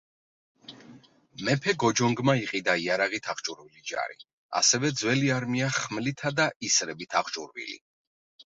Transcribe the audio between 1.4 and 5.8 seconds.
მეფე გოჯონგმა იყიდა იარაღით აღჭურვილი ჯარი, ასევე ძველი არმია